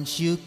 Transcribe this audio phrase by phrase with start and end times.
[0.00, 0.39] don't you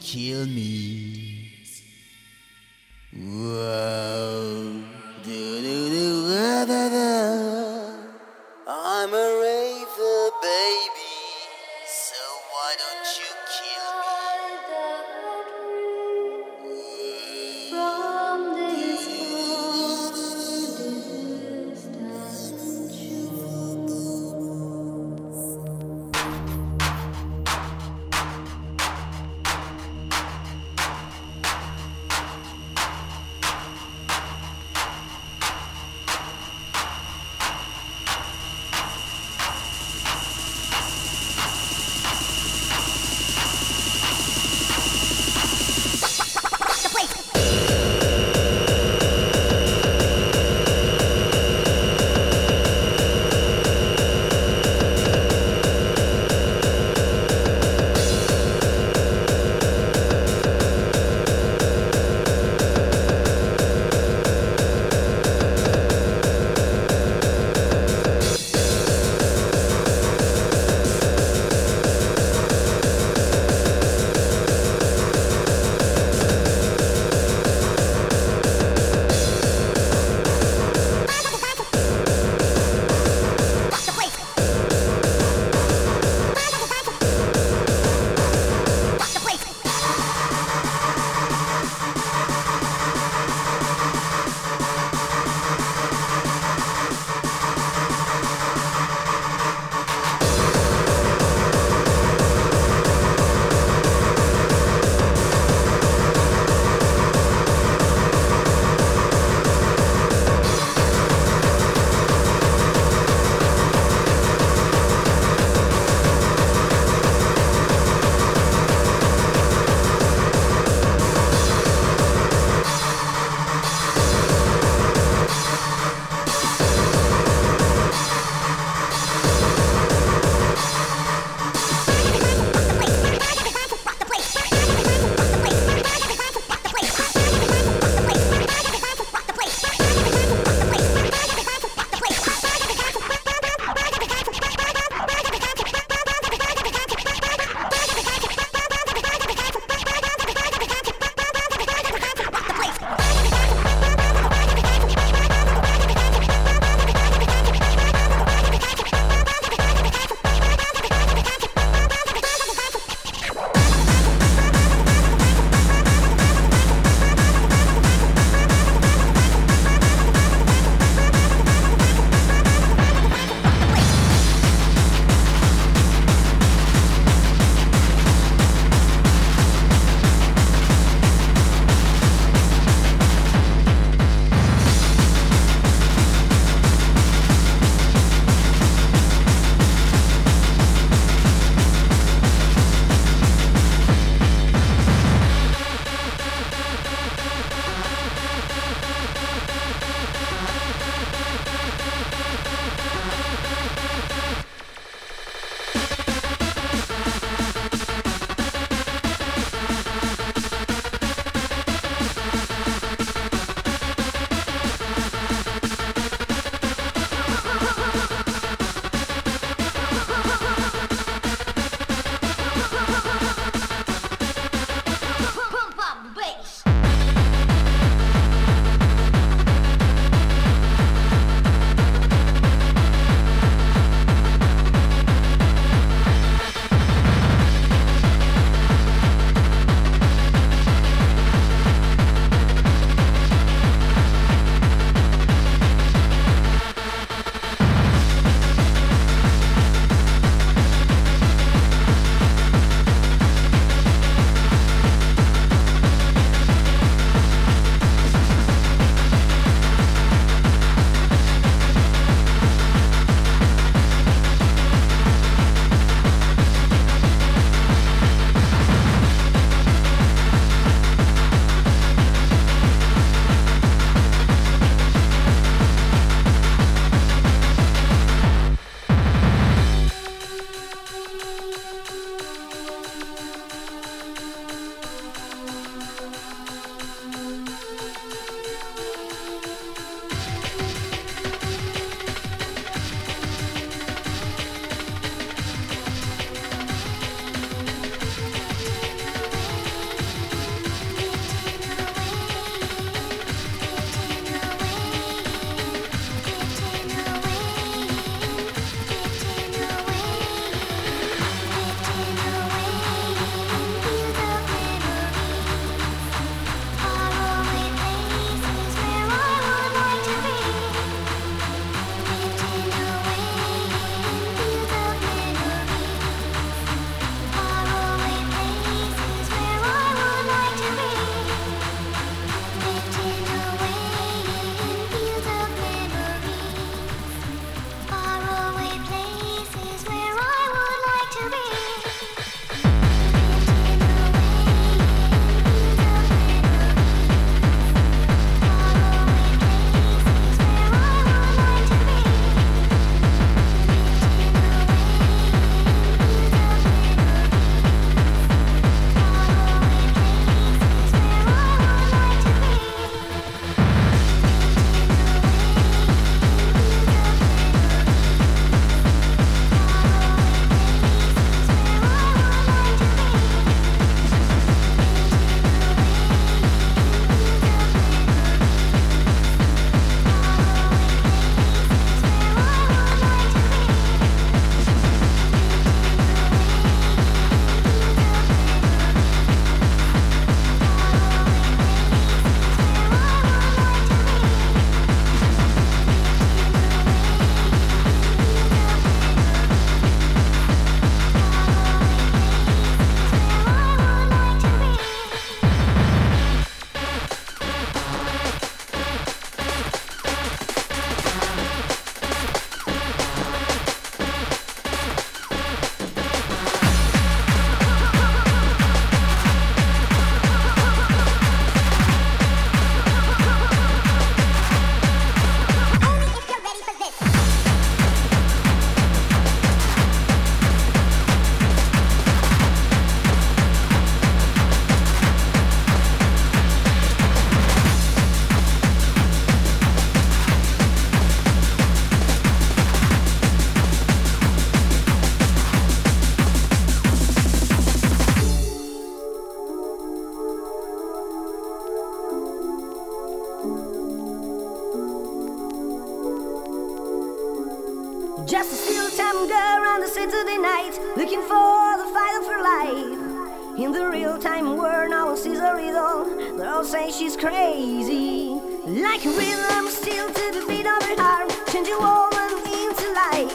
[458.26, 462.42] Just a still time girl on the Saturday night, looking for the fight of her
[462.42, 463.60] life.
[463.60, 466.38] In the real time world, no one sees a riddle.
[466.38, 468.40] They all say she's crazy.
[468.66, 473.34] Like a rhythm, still to the beat of her heart, changing woman into life.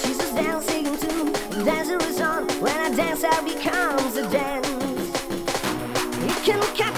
[0.00, 2.48] She's just dancing to dancer is on.
[2.60, 4.66] When I dance, I becomes a dance.
[6.24, 6.94] It can cut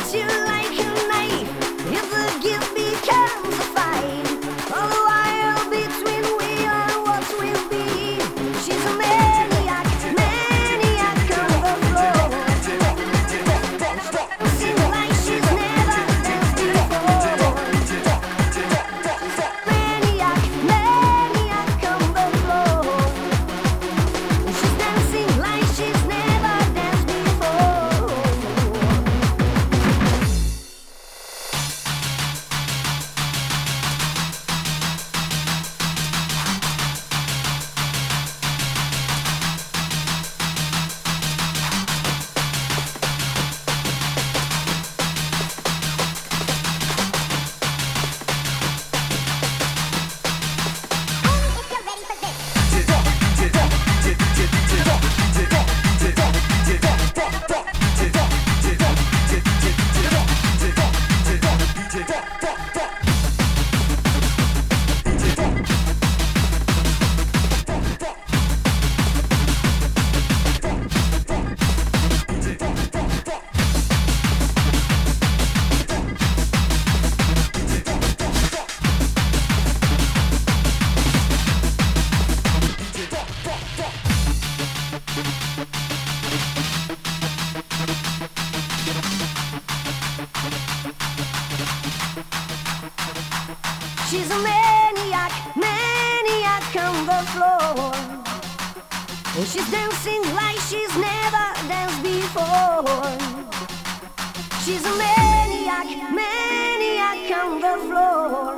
[94.11, 97.93] She's a maniac, maniac on the floor.
[99.37, 103.19] And she's dancing like she's never danced before.
[104.65, 108.55] She's a maniac, maniac on the floor.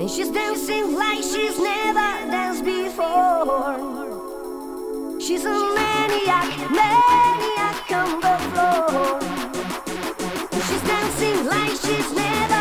[0.00, 3.76] And she's dancing like she's never danced before.
[5.20, 9.20] She's a maniac, maniac on the floor.
[10.52, 12.55] And she's dancing like she's never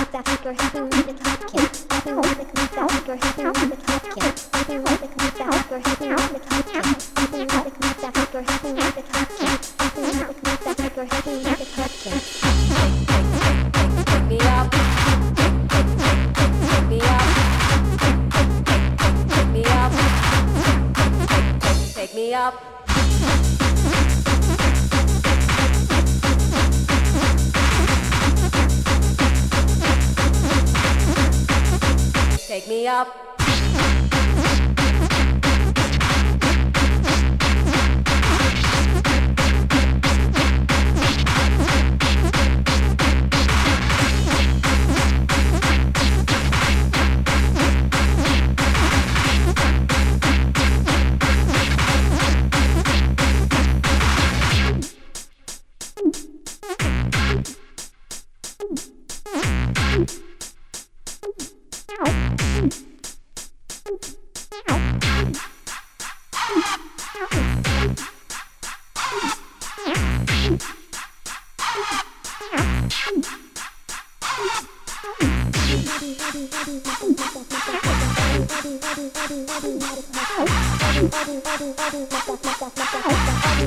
[0.00, 1.90] with that, make your happy with the top kick.
[1.90, 3.55] Happy with the click, that make your happy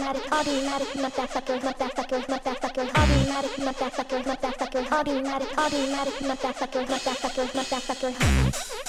[0.00, 8.79] automatic, automatic, motherfuckers, motherfuckers, motherfuckers, automatic, motherfuckers, motherfuckers, automatic, automatic, motherfuckers, motherfuckers, motherfuckers.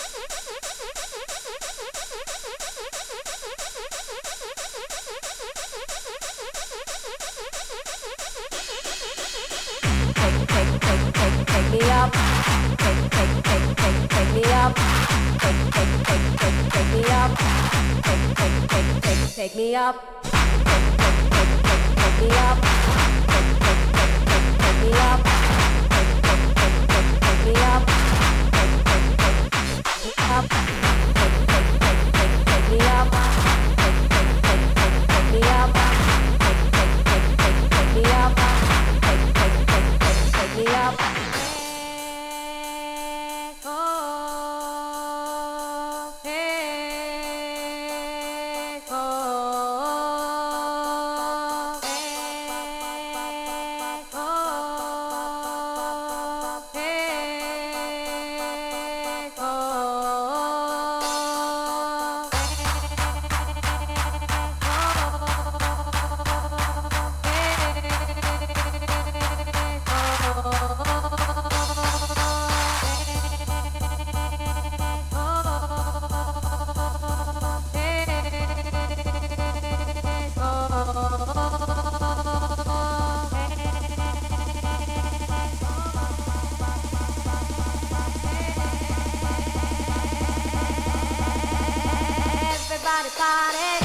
[93.02, 93.81] party, party.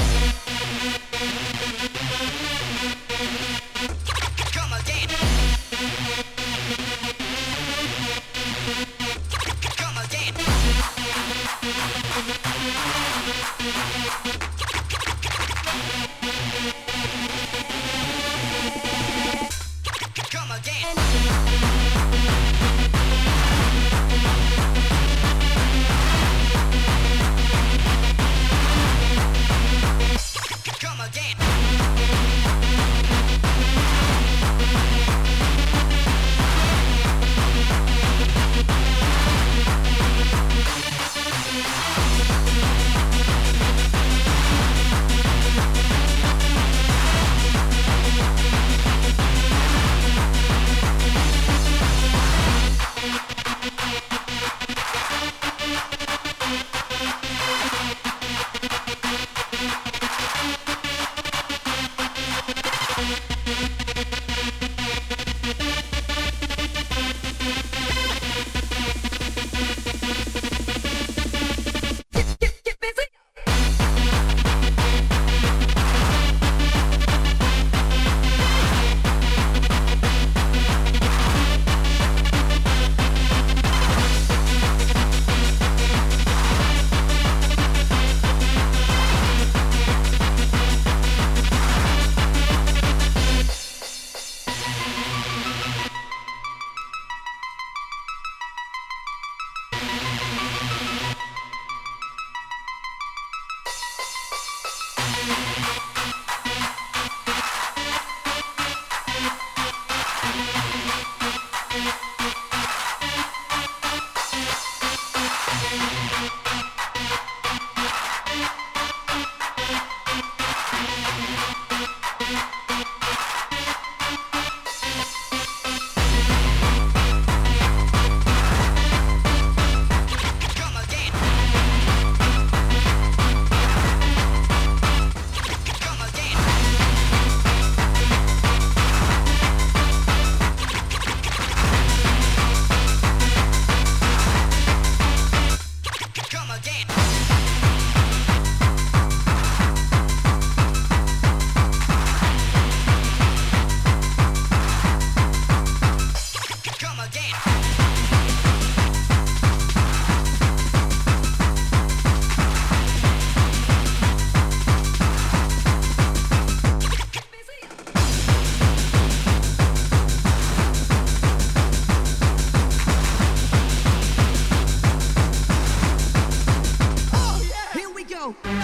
[178.33, 178.56] go.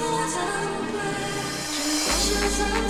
[0.00, 0.36] 我珍
[0.92, 0.96] 贵
[2.22, 2.87] 只能幻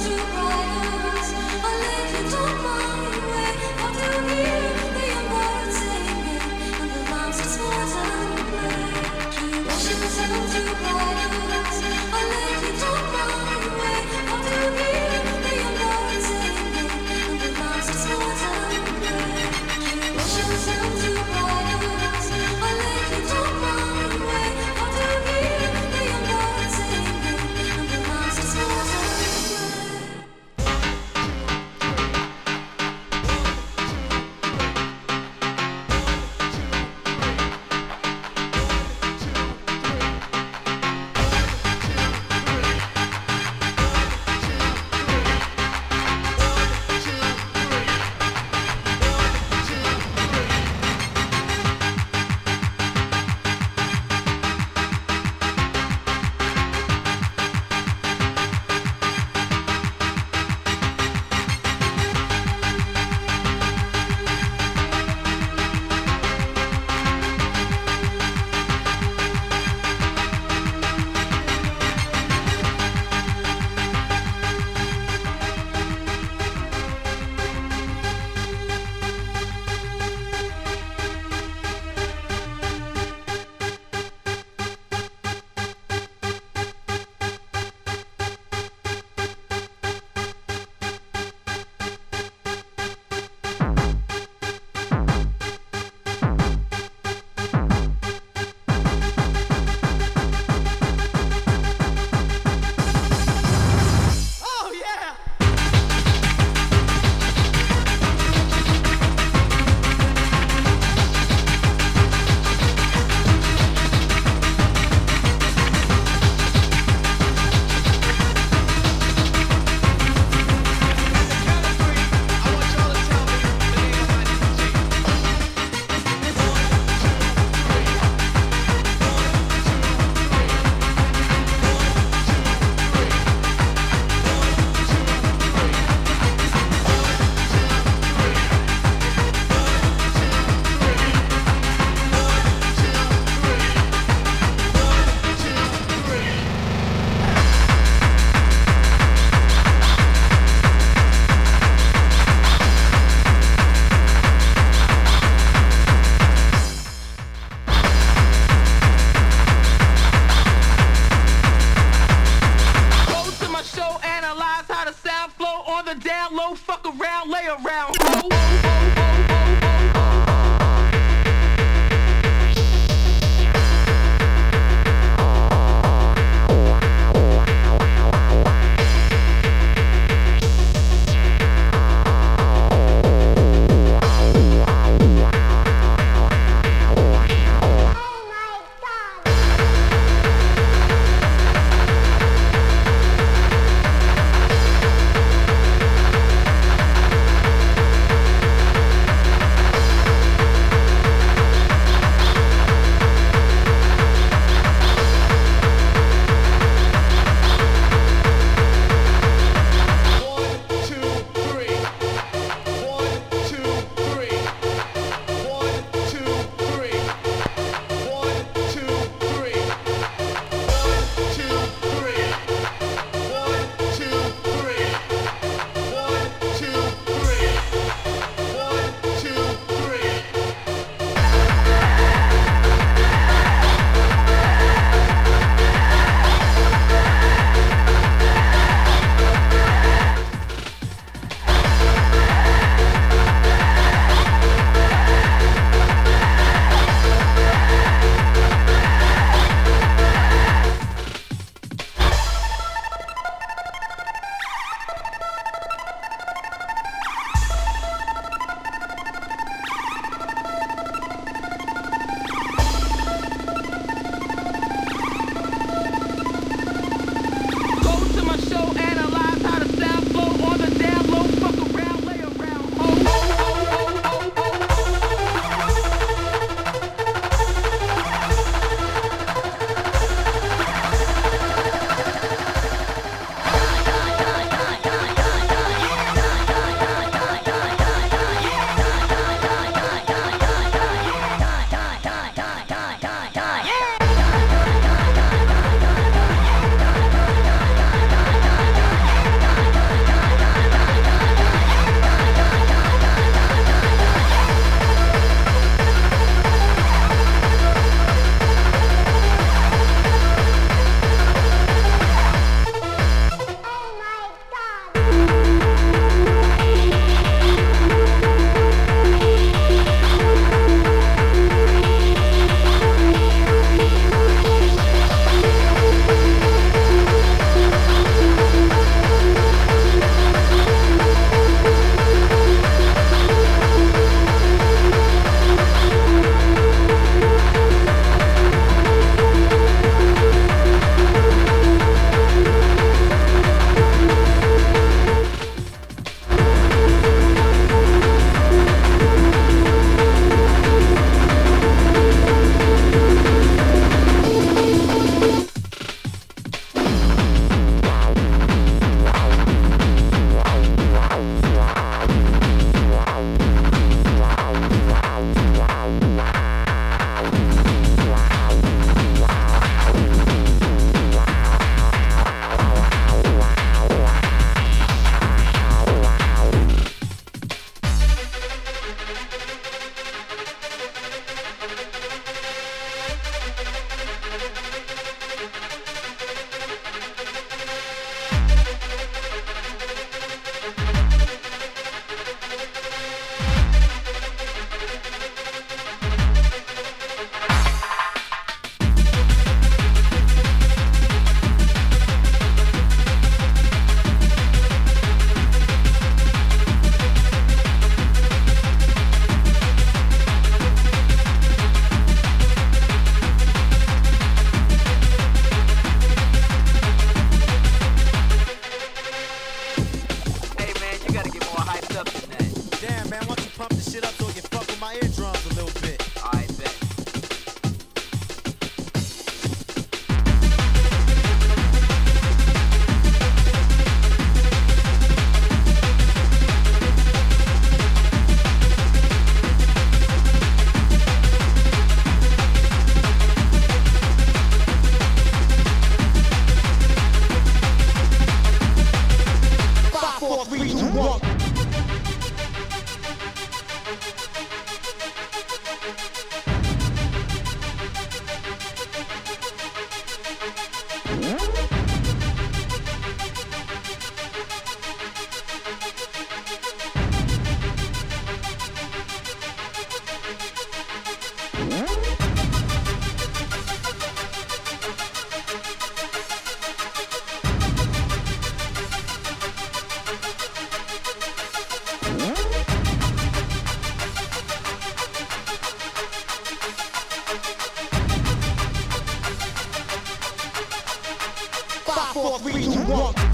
[492.89, 493.28] Five,